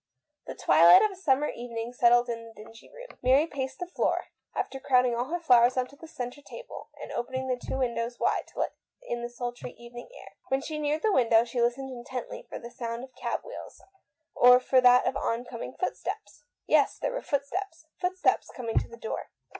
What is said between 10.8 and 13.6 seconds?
the window she listened intently for the sound of cab